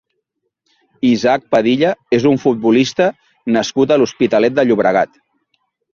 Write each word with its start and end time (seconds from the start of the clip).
Isaac 1.09 1.43
Padilla 1.55 1.91
és 2.19 2.25
un 2.31 2.41
futbolista 2.45 3.09
nascut 3.59 3.97
a 3.97 3.99
l'Hospitalet 4.01 4.57
de 4.61 4.67
Llobregat. 4.71 5.15